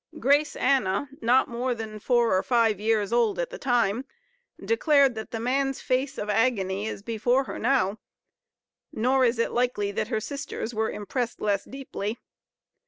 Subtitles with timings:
[0.17, 4.03] Grace Anna, not more than four or five years old at the time,
[4.59, 7.99] declared that the man's face of agony is before her now;
[8.91, 12.17] nor is it likely that her sisters were impressed less deeply.